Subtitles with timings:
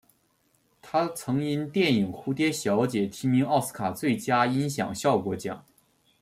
[0.81, 5.63] 他曾因电影蝴蝶小姐提名奥斯卡最佳音响效果奖。